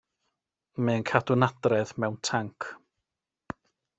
Mae 0.87 0.95
e'n 0.99 1.03
cadw 1.09 1.35
nadredd 1.41 1.93
mewn 2.05 2.17
tanc. 2.31 2.69